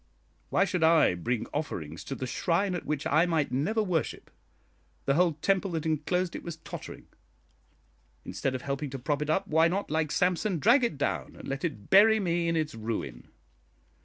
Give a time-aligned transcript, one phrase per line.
[0.49, 4.31] Why should I bring offerings to the shrine at which I might never worship?
[5.05, 7.05] The whole temple that enclosed it was tottering.
[8.25, 11.47] Instead of helping to prop it up, why not, like Samson, drag it down and
[11.47, 13.27] let it bury me in its ruin?